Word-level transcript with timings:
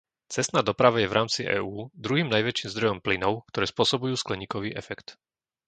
Cestná 0.35 0.61
doprava 0.69 0.97
je 0.99 1.05
v 1.09 1.13
rámci 1.19 1.41
EÚ 1.57 1.75
druhým 2.05 2.25
najväčším 2.35 2.69
zdrojom 2.73 2.99
plynov, 3.05 3.33
ktoré 3.53 3.65
spôsobujú 3.73 4.15
skleníkový 4.17 4.69
efekt. 4.81 5.07